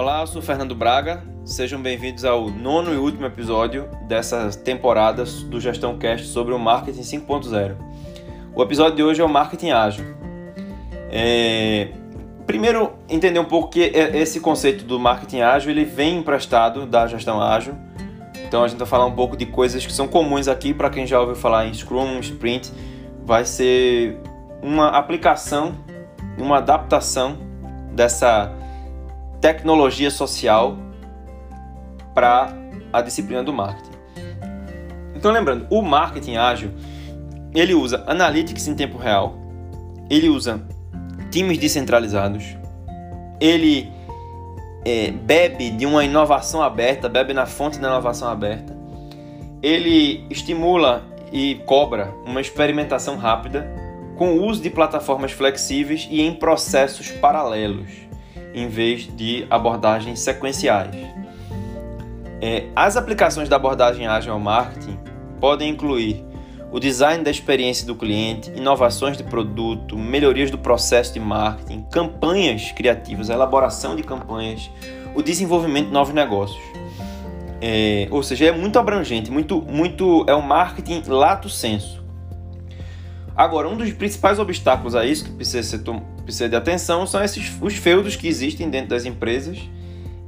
[0.00, 1.22] Olá, eu sou Fernando Braga.
[1.44, 7.02] Sejam bem-vindos ao nono e último episódio dessa temporada do Gestão Cast sobre o Marketing
[7.02, 7.76] 5.0.
[8.54, 10.06] O episódio de hoje é o Marketing Ágil.
[11.10, 11.88] É...
[12.46, 17.38] Primeiro, entender um pouco que esse conceito do Marketing Ágil ele vem emprestado da Gestão
[17.38, 17.74] Ágil.
[18.48, 21.06] Então a gente vai falar um pouco de coisas que são comuns aqui para quem
[21.06, 22.72] já ouviu falar em Scrum, Sprint.
[23.22, 24.18] Vai ser
[24.62, 25.74] uma aplicação,
[26.38, 27.36] uma adaptação
[27.92, 28.58] dessa
[29.40, 30.76] tecnologia social
[32.14, 32.52] para
[32.92, 33.90] a disciplina do marketing.
[35.14, 36.70] Então, lembrando, o marketing ágil
[37.54, 39.34] ele usa analytics em tempo real,
[40.08, 40.62] ele usa
[41.30, 42.56] times descentralizados,
[43.40, 43.90] ele
[44.84, 48.76] é, bebe de uma inovação aberta, bebe na fonte da inovação aberta,
[49.62, 53.68] ele estimula e cobra uma experimentação rápida
[54.16, 57.90] com o uso de plataformas flexíveis e em processos paralelos,
[58.54, 60.94] em vez de abordagens sequenciais.
[62.40, 64.98] É, as aplicações da abordagem ágil ao marketing
[65.38, 66.24] podem incluir
[66.72, 72.70] o design da experiência do cliente, inovações de produto, melhorias do processo de marketing, campanhas
[72.72, 74.70] criativas, a elaboração de campanhas,
[75.14, 76.62] o desenvolvimento de novos negócios.
[77.60, 82.00] É, ou seja, é muito abrangente, muito, muito é um marketing lato senso.
[83.36, 85.82] Agora, um dos principais obstáculos a isso que precisa, ser,
[86.30, 89.58] precisa de atenção são esses os feudos que existem dentro das empresas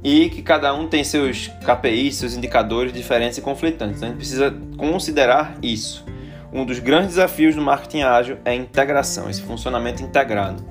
[0.03, 3.97] e que cada um tem seus KPIs, seus indicadores diferentes e conflitantes.
[3.97, 6.05] Então a gente precisa considerar isso.
[6.51, 10.63] Um dos grandes desafios do marketing ágil é a integração, esse funcionamento integrado.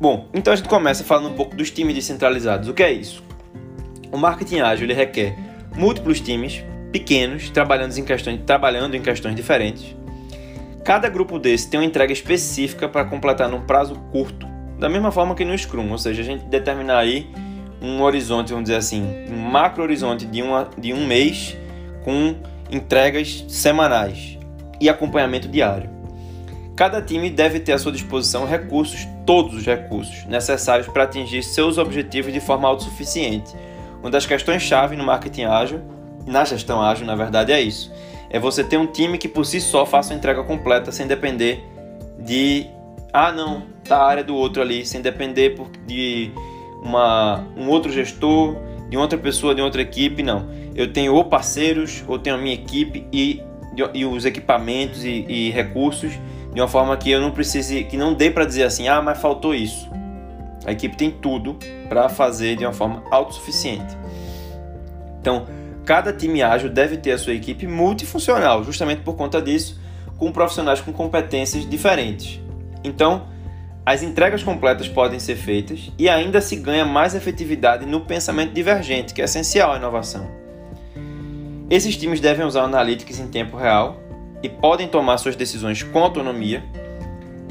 [0.00, 2.68] Bom, então a gente começa falando um pouco dos times descentralizados.
[2.68, 3.22] O que é isso?
[4.12, 5.36] O marketing ágil ele requer
[5.74, 6.62] múltiplos times
[6.92, 9.96] pequenos trabalhando em questões, trabalhando em questões diferentes.
[10.86, 14.46] Cada grupo desse tem uma entrega específica para completar num prazo curto,
[14.78, 17.28] da mesma forma que no Scrum, ou seja, a gente determinar aí
[17.82, 21.56] um horizonte, vamos dizer assim, um macro horizonte de, uma, de um mês
[22.04, 22.36] com
[22.70, 24.38] entregas semanais
[24.80, 25.90] e acompanhamento diário.
[26.76, 31.78] Cada time deve ter à sua disposição recursos, todos os recursos necessários para atingir seus
[31.78, 33.52] objetivos de forma autossuficiente.
[34.00, 35.80] Uma das questões-chave no marketing ágil,
[36.24, 37.92] na gestão ágil, na verdade, é isso.
[38.30, 41.64] É você ter um time que por si só faça uma entrega completa sem depender
[42.18, 42.66] de
[43.12, 45.56] ah não, tá a área do outro ali, sem depender
[45.86, 46.30] de
[46.82, 48.56] uma, um outro gestor,
[48.88, 50.48] de outra pessoa, de outra equipe, não.
[50.74, 53.42] Eu tenho ou parceiros, ou tenho a minha equipe e,
[53.94, 56.12] e os equipamentos e, e recursos
[56.52, 59.18] de uma forma que eu não precise, que não dê para dizer assim, ah, mas
[59.18, 59.88] faltou isso.
[60.64, 61.56] A equipe tem tudo
[61.88, 63.96] para fazer de uma forma autossuficiente.
[65.20, 65.44] Então,
[65.86, 69.80] cada time ágil deve ter a sua equipe multifuncional, justamente por conta disso,
[70.18, 72.40] com profissionais com competências diferentes.
[72.82, 73.28] Então,
[73.84, 79.14] as entregas completas podem ser feitas e ainda se ganha mais efetividade no pensamento divergente,
[79.14, 80.28] que é essencial à inovação.
[81.70, 84.00] Esses times devem usar analytics em tempo real
[84.42, 86.64] e podem tomar suas decisões com autonomia.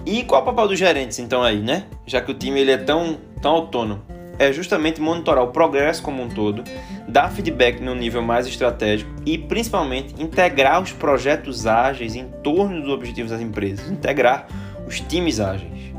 [0.05, 1.85] E qual é o papel dos gerentes então aí, né?
[2.05, 4.01] Já que o time ele é tão, tão autônomo,
[4.37, 6.63] é justamente monitorar o progresso como um todo,
[7.07, 12.91] dar feedback no nível mais estratégico e principalmente integrar os projetos ágeis em torno dos
[12.91, 14.47] objetivos das empresas, integrar
[14.87, 15.93] os times ágeis.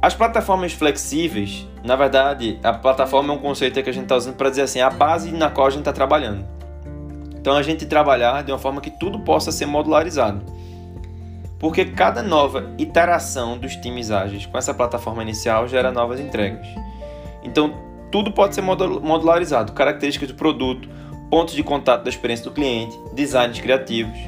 [0.00, 4.36] As plataformas flexíveis, na verdade, a plataforma é um conceito que a gente está usando
[4.36, 6.44] para dizer assim, a base na qual a gente está trabalhando.
[7.34, 10.57] Então a gente trabalhar de uma forma que tudo possa ser modularizado.
[11.58, 16.66] Porque cada nova iteração dos times ágeis com essa plataforma inicial gera novas entregas.
[17.42, 17.74] Então
[18.10, 20.88] tudo pode ser modularizado, características do produto,
[21.30, 24.18] pontos de contato da experiência do cliente, designs criativos.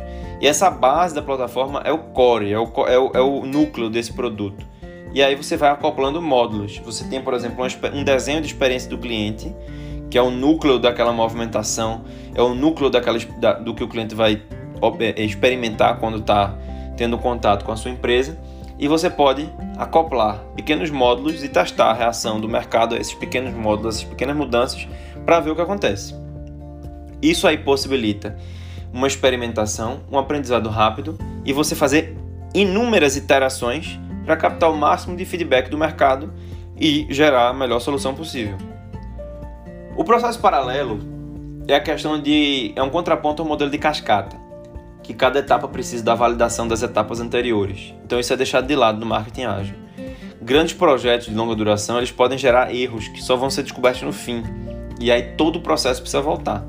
[0.40, 3.88] E essa base da plataforma é o core, é o, é o, é o núcleo
[3.88, 4.70] desse produto
[5.12, 6.78] e aí você vai acoplando módulos.
[6.78, 9.54] Você tem, por exemplo, um desenho de experiência do cliente,
[10.08, 12.04] que é o núcleo daquela movimentação,
[12.34, 13.18] é o núcleo daquela,
[13.60, 14.42] do que o cliente vai
[15.16, 16.56] experimentar quando está
[17.00, 18.38] tendo contato com a sua empresa.
[18.78, 23.54] E você pode acoplar pequenos módulos e testar a reação do mercado a esses pequenos
[23.54, 24.86] módulos, essas pequenas mudanças,
[25.24, 26.14] para ver o que acontece.
[27.22, 28.36] Isso aí possibilita
[28.92, 32.14] uma experimentação, um aprendizado rápido e você fazer
[32.52, 36.30] inúmeras iterações para captar o máximo de feedback do mercado
[36.78, 38.58] e gerar a melhor solução possível.
[39.96, 40.98] O processo paralelo
[41.66, 44.49] é a questão de é um contraponto ao modelo de cascata,
[45.10, 47.94] que cada etapa precisa da validação das etapas anteriores.
[48.04, 49.74] Então isso é deixado de lado no marketing ágil.
[50.40, 54.12] Grandes projetos de longa duração eles podem gerar erros que só vão ser descobertos no
[54.12, 54.42] fim,
[54.98, 56.64] e aí todo o processo precisa voltar.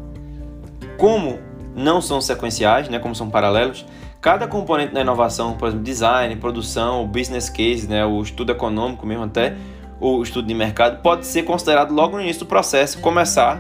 [0.98, 1.40] Como
[1.76, 3.86] não são sequenciais, né, como são paralelos,
[4.22, 9.04] Cada componente da inovação, por exemplo, design, produção, o business case, né, o estudo econômico
[9.04, 9.56] mesmo até,
[10.00, 13.60] ou estudo de mercado pode ser considerado logo no início do processo, começar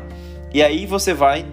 [0.54, 1.46] e aí você vai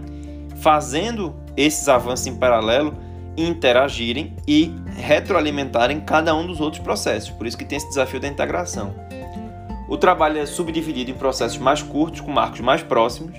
[0.60, 2.94] fazendo esses avanços em paralelo
[3.38, 7.30] interagirem e retroalimentarem cada um dos outros processos.
[7.30, 8.94] Por isso que tem esse desafio da integração.
[9.88, 13.38] O trabalho é subdividido em processos mais curtos, com marcos mais próximos.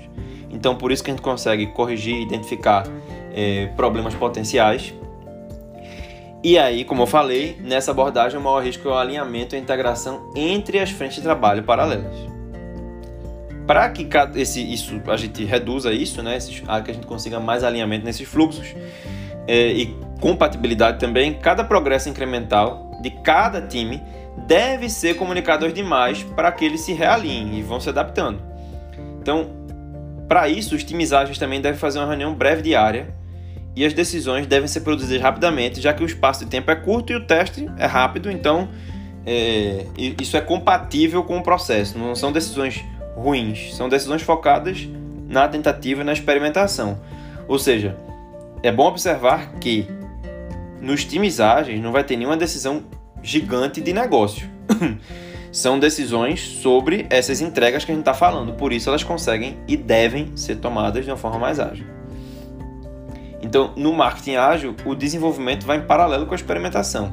[0.49, 2.87] Então, por isso que a gente consegue corrigir e identificar
[3.33, 4.93] é, problemas potenciais.
[6.41, 9.59] E aí, como eu falei, nessa abordagem o maior risco é o alinhamento e a
[9.59, 12.15] integração entre as frentes de trabalho paralelas.
[13.67, 17.63] Para que esse, isso, a gente reduza isso, né, esses, que a gente consiga mais
[17.63, 18.73] alinhamento nesses fluxos
[19.49, 23.99] é, e compatibilidade também, cada progresso incremental de cada time
[24.45, 28.39] deve ser comunicado aos demais para que eles se realinhem e vão se adaptando.
[29.19, 29.49] Então,
[30.27, 33.07] para isso, os times ágeis também devem fazer uma reunião breve diária
[33.75, 37.11] e as decisões devem ser produzidas rapidamente, já que o espaço de tempo é curto
[37.11, 38.69] e o teste é rápido, então
[39.25, 39.83] é,
[40.21, 41.97] isso é compatível com o processo.
[41.97, 42.85] Não são decisões
[43.15, 44.87] ruins, são decisões focadas
[45.27, 46.99] na tentativa e na experimentação.
[47.47, 47.97] Ou seja,
[48.61, 49.87] é bom observar que
[50.81, 52.83] nos times ágeis não vai ter nenhuma decisão
[53.21, 54.49] gigante de negócio.
[55.51, 59.75] São decisões sobre essas entregas que a gente está falando, por isso elas conseguem e
[59.75, 61.85] devem ser tomadas de uma forma mais ágil.
[63.41, 67.11] Então, no marketing ágil, o desenvolvimento vai em paralelo com a experimentação.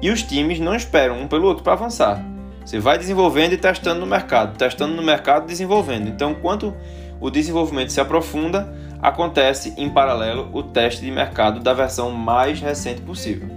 [0.00, 2.24] E os times não esperam um pelo outro para avançar.
[2.64, 6.08] Você vai desenvolvendo e testando no mercado, testando no mercado, desenvolvendo.
[6.08, 6.74] Então, enquanto
[7.20, 13.00] o desenvolvimento se aprofunda, acontece em paralelo o teste de mercado da versão mais recente
[13.00, 13.48] possível.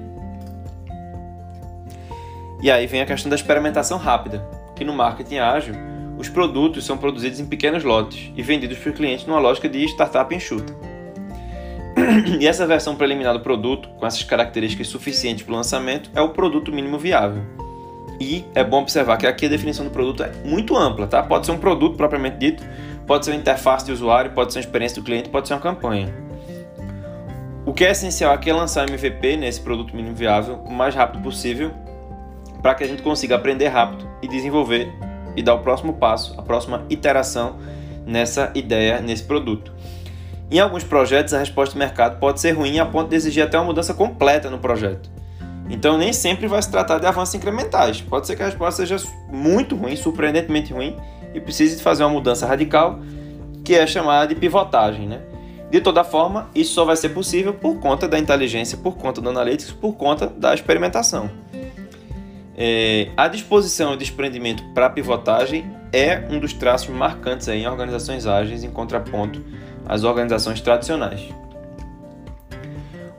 [2.61, 4.45] E aí vem a questão da experimentação rápida,
[4.75, 5.75] que no marketing ágil,
[6.17, 9.85] os produtos são produzidos em pequenos lotes e vendidos para o cliente numa lógica de
[9.85, 10.73] startup enxuta.
[12.39, 16.29] E essa versão preliminar do produto, com essas características suficientes para o lançamento, é o
[16.29, 17.44] produto mínimo viável.
[18.19, 21.23] E é bom observar que aqui a definição do produto é muito ampla, tá?
[21.23, 22.63] Pode ser um produto propriamente dito,
[23.09, 25.59] pode ser uma interface de usuário, pode ser uma experiência do cliente, pode ser uma
[25.59, 26.13] campanha.
[27.65, 31.23] O que é essencial aqui é lançar MVP nesse produto mínimo viável o mais rápido
[31.23, 31.71] possível
[32.61, 34.94] para que a gente consiga aprender rápido e desenvolver
[35.35, 37.57] e dar o próximo passo, a próxima iteração
[38.06, 39.73] nessa ideia, nesse produto.
[40.51, 43.57] Em alguns projetos, a resposta do mercado pode ser ruim a ponto de exigir até
[43.57, 45.09] uma mudança completa no projeto.
[45.67, 48.01] Então, nem sempre vai se tratar de avanços incrementais.
[48.01, 50.95] Pode ser que a resposta seja muito ruim, surpreendentemente ruim,
[51.33, 52.99] e precise fazer uma mudança radical,
[53.63, 55.07] que é chamada de pivotagem.
[55.07, 55.21] Né?
[55.69, 59.29] De toda forma, isso só vai ser possível por conta da inteligência, por conta do
[59.29, 61.29] analytics, por conta da experimentação.
[62.57, 68.25] É, a disposição e desprendimento para pivotagem é um dos traços marcantes aí em organizações
[68.25, 69.41] ágeis em contraponto
[69.87, 71.21] às organizações tradicionais.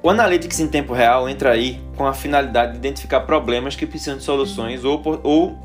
[0.02, 4.16] O Analytics em tempo real entra aí com a finalidade de identificar problemas que precisam
[4.16, 5.58] de soluções ou, ou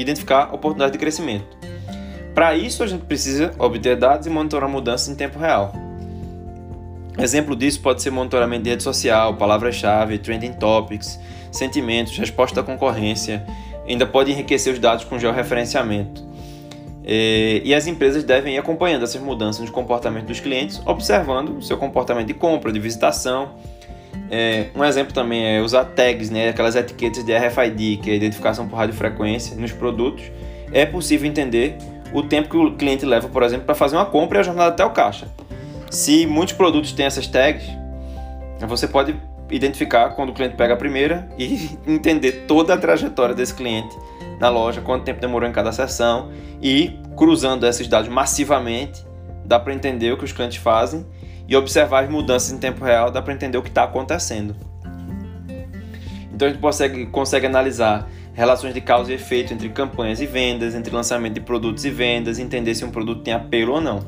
[0.00, 1.56] identificar oportunidades de crescimento.
[2.34, 5.72] Para isso, a gente precisa obter dados e monitorar mudanças em tempo real.
[7.18, 11.18] Exemplo disso pode ser monitoramento de rede social, palavras-chave, trending topics,
[11.52, 13.44] sentimentos, resposta da concorrência,
[13.86, 16.24] ainda pode enriquecer os dados com georreferenciamento.
[17.04, 21.62] É, e as empresas devem ir acompanhando essas mudanças no comportamento dos clientes, observando o
[21.62, 23.50] seu comportamento de compra, de visitação.
[24.30, 28.68] É, um exemplo também é usar tags, né, aquelas etiquetas de RFID, que é identificação
[28.68, 30.24] por radiofrequência, nos produtos.
[30.72, 31.76] É possível entender
[32.12, 34.70] o tempo que o cliente leva, por exemplo, para fazer uma compra e a jornada
[34.70, 35.28] até o caixa.
[35.90, 37.64] Se muitos produtos têm essas tags,
[38.60, 39.16] você pode
[39.50, 43.96] identificar quando o cliente pega a primeira e entender toda a trajetória desse cliente
[44.38, 46.30] na loja, quanto tempo demorou em cada sessão
[46.62, 49.04] e cruzando esses dados massivamente,
[49.44, 51.04] dá para entender o que os clientes fazem
[51.50, 54.54] e observar as mudanças em tempo real, dá para entender o que está acontecendo.
[56.32, 60.76] Então a gente consegue, consegue analisar relações de causa e efeito entre campanhas e vendas,
[60.76, 64.00] entre lançamento de produtos e vendas, entender se um produto tem apelo ou não.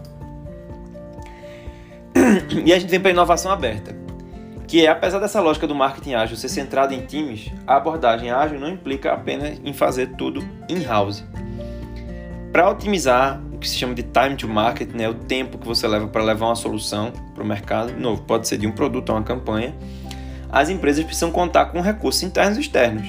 [2.64, 4.02] E a gente vem para a inovação aberta
[4.72, 8.58] que é, apesar dessa lógica do marketing ágil ser centrada em times, a abordagem ágil
[8.58, 11.22] não implica apenas em fazer tudo in-house.
[12.50, 16.06] Para otimizar que se chama de time to market, né, o tempo que você leva
[16.08, 19.16] para levar uma solução para o mercado, de novo, pode ser de um produto ou
[19.16, 19.74] uma campanha,
[20.50, 23.06] as empresas precisam contar com recursos internos e externos.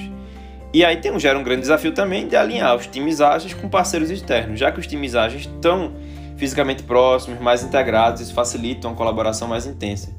[0.72, 4.10] E aí tem, gera um grande desafio também de alinhar os times ágeis com parceiros
[4.10, 5.92] externos, já que os times ágeis estão
[6.36, 10.10] fisicamente próximos, mais integrados, isso facilita uma colaboração mais intensa.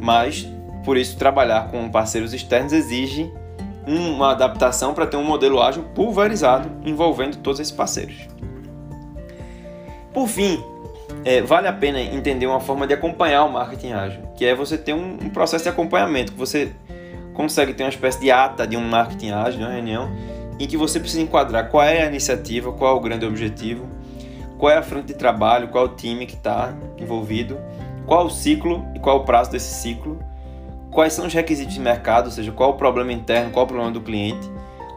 [0.00, 0.48] Mas
[0.84, 3.32] por isso, trabalhar com parceiros externos exige
[3.86, 8.28] uma adaptação para ter um modelo ágil pulverizado envolvendo todos esses parceiros.
[10.14, 10.62] Por fim,
[11.24, 14.78] é, vale a pena entender uma forma de acompanhar o marketing ágil, que é você
[14.78, 16.72] ter um, um, processo de acompanhamento, que você
[17.34, 20.08] consegue ter uma espécie de ata de um marketing ágil, de uma reunião,
[20.60, 23.88] em que você precisa enquadrar qual é a iniciativa, qual é o grande objetivo,
[24.56, 27.58] qual é a frente de trabalho, qual é o time que está envolvido,
[28.06, 30.20] qual é o ciclo e qual é o prazo desse ciclo,
[30.92, 33.64] quais são os requisitos de mercado, ou seja, qual é o problema interno, qual é
[33.64, 34.48] o problema do cliente,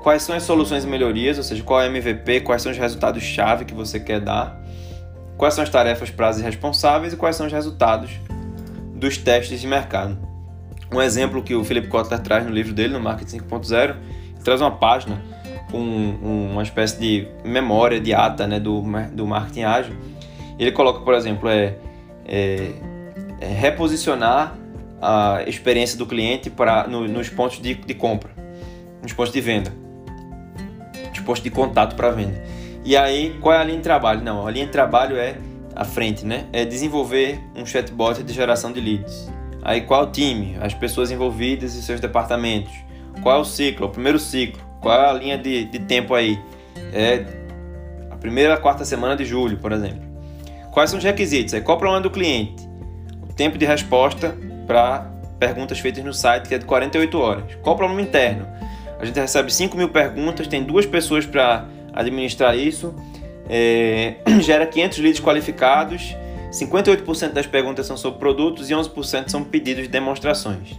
[0.03, 2.77] quais são as soluções e melhorias, ou seja, qual é o MVP, quais são os
[2.77, 4.55] resultados-chave que você quer dar,
[5.37, 8.11] quais são as tarefas, prazos e responsáveis e quais são os resultados
[8.95, 10.17] dos testes de mercado.
[10.91, 13.95] Um exemplo que o Philip Kotler traz no livro dele, no Marketing 5.0,
[14.43, 15.21] traz uma página
[15.69, 19.95] com uma espécie de memória, de ata né, do, do marketing ágil.
[20.57, 21.75] Ele coloca, por exemplo, é,
[22.25, 22.71] é,
[23.41, 24.55] é reposicionar
[25.01, 28.31] a experiência do cliente para no, nos pontos de, de compra,
[29.01, 29.71] nos pontos de venda,
[31.09, 32.41] nos pontos de contato para venda.
[32.87, 34.23] E aí, qual é a linha de trabalho?
[34.23, 35.35] Não, a linha de trabalho é
[35.75, 36.45] a frente, né?
[36.53, 39.29] É desenvolver um chatbot de geração de leads.
[39.61, 40.55] Aí, qual é o time?
[40.61, 42.71] As pessoas envolvidas e seus departamentos.
[43.21, 43.87] Qual é o ciclo?
[43.87, 44.63] O primeiro ciclo.
[44.79, 46.39] Qual é a linha de, de tempo aí?
[46.93, 47.25] É
[48.09, 50.07] a primeira a quarta semana de julho, por exemplo.
[50.71, 51.53] Quais são os requisitos?
[51.53, 52.65] É qual o problema do cliente?
[53.29, 54.33] O tempo de resposta
[54.65, 57.43] para perguntas feitas no site, que é de 48 horas.
[57.61, 58.47] Qual o problema interno?
[58.97, 61.65] A gente recebe 5 mil perguntas, tem duas pessoas para
[61.99, 62.93] administrar isso,
[63.49, 66.15] é, gera 500 leads qualificados,
[66.51, 70.75] 58% das perguntas são sobre produtos e 11% são pedidos de demonstrações.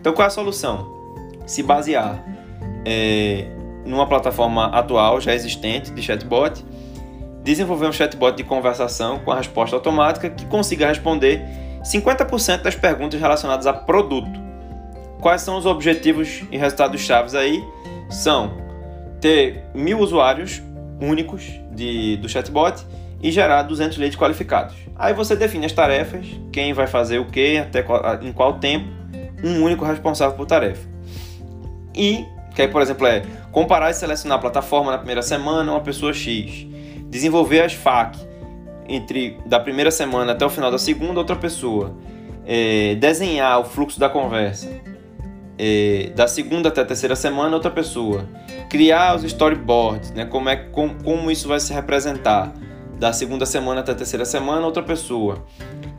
[0.00, 0.96] Então, qual é a solução?
[1.46, 2.24] Se basear
[2.84, 3.46] é,
[3.84, 6.64] numa plataforma atual, já existente, de chatbot,
[7.42, 11.42] desenvolver um chatbot de conversação com a resposta automática que consiga responder
[11.82, 14.48] 50% das perguntas relacionadas a produto.
[15.20, 17.64] Quais são os objetivos e resultados chaves aí?
[18.08, 18.67] São
[19.20, 20.62] ter mil usuários
[21.00, 22.84] únicos de, do chatbot
[23.22, 24.74] e gerar 200 leads qualificados.
[24.96, 28.86] Aí você define as tarefas, quem vai fazer o que, até qual, em qual tempo,
[29.42, 30.86] um único responsável por tarefa.
[31.94, 35.80] E, que aí, por exemplo, é comparar e selecionar a plataforma na primeira semana, uma
[35.80, 36.66] pessoa X.
[37.08, 38.18] Desenvolver as FAQ
[38.88, 41.94] entre da primeira semana até o final da segunda, outra pessoa.
[42.46, 44.68] É, desenhar o fluxo da conversa
[45.58, 48.24] é, da segunda até a terceira semana, outra pessoa.
[48.70, 50.24] Criar os storyboards, né?
[50.24, 52.52] como, é, com, como isso vai se representar.
[52.98, 55.44] Da segunda semana até a terceira semana, outra pessoa.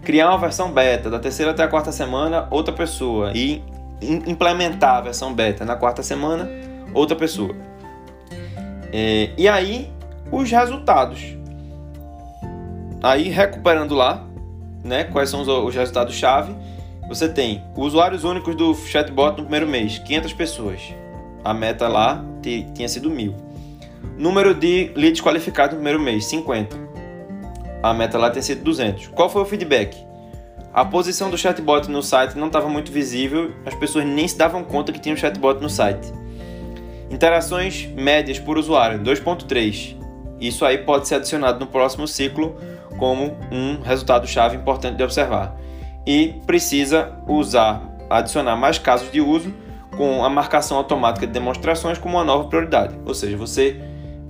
[0.04, 3.32] Criar uma versão beta, da terceira até a quarta semana, outra pessoa.
[3.36, 3.62] E
[4.02, 6.50] implementar a versão beta na quarta semana,
[6.94, 7.56] outra pessoa.
[8.92, 9.92] É, e aí,
[10.32, 11.38] os resultados.
[13.02, 14.26] Aí, recuperando lá,
[14.84, 16.54] né, quais são os, os resultados-chave
[17.10, 20.94] você tem usuários únicos do chatbot no primeiro mês, 500 pessoas.
[21.44, 22.24] A meta lá
[22.76, 23.36] tinha sido mil.
[24.16, 26.78] Número de leads qualificados no primeiro mês, 50.
[27.82, 29.08] A meta lá tinha sido 200.
[29.08, 29.98] Qual foi o feedback?
[30.72, 34.64] A posição do chatbot no site não estava muito visível, as pessoas nem se davam
[34.64, 36.14] conta que tinha um chatbot no site.
[37.10, 39.98] Interações médias por usuário, 2.3.
[40.40, 42.56] Isso aí pode ser adicionado no próximo ciclo
[43.00, 45.58] como um resultado chave importante de observar
[46.10, 49.54] e precisa usar, adicionar mais casos de uso
[49.96, 52.96] com a marcação automática de demonstrações como uma nova prioridade.
[53.06, 53.80] Ou seja, você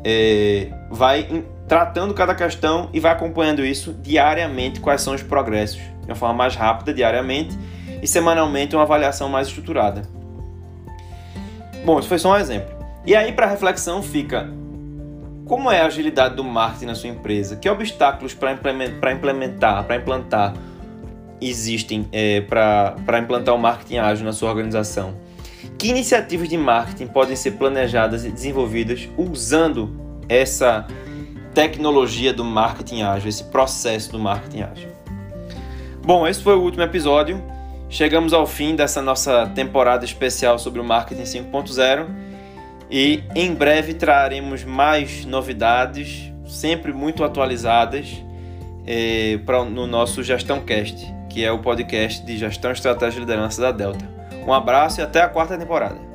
[0.04, 6.08] é, vai tratando cada questão e vai acompanhando isso diariamente, quais são os progressos, de
[6.08, 7.58] uma forma mais rápida, diariamente,
[8.02, 10.02] e semanalmente uma avaliação mais estruturada.
[11.86, 12.76] Bom, isso foi só um exemplo.
[13.06, 14.50] E aí, para reflexão, fica
[15.46, 17.56] como é a agilidade do marketing na sua empresa?
[17.56, 20.54] Que obstáculos para implementar, para implantar
[21.42, 25.14] existem é, para implantar o marketing ágil na sua organização?
[25.78, 29.96] Que iniciativas de marketing podem ser planejadas e desenvolvidas usando
[30.28, 30.86] essa
[31.54, 34.90] tecnologia do marketing ágil, esse processo do marketing ágil?
[36.04, 37.42] Bom, esse foi o último episódio.
[37.90, 42.08] Chegamos ao fim dessa nossa temporada especial sobre o marketing 5.0
[42.92, 48.24] e em breve traremos mais novidades, sempre muito atualizadas,
[48.86, 53.62] é, pra, no nosso Gestão Cast que é o podcast de gestão, estratégia e liderança
[53.62, 54.06] da Delta.
[54.46, 56.09] Um abraço e até a quarta temporada.